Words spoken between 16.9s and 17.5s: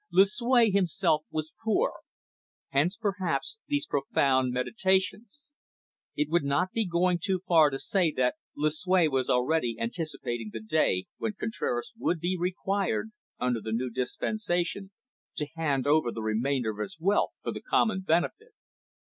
wealth